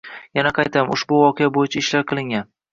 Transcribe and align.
Yana 0.37 0.53
qaytaraman, 0.59 0.95
ushbu 0.97 1.21
voqea 1.27 1.53
boʻyicha 1.61 1.85
ishlar 1.87 2.11
qilingan 2.15 2.53